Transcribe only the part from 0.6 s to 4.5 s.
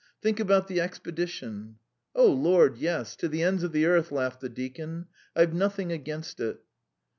the expedition." "Oh Lord, yes! to the ends of the earth," laughed the